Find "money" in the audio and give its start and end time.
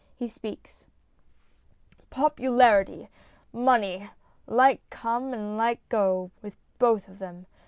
3.53-4.09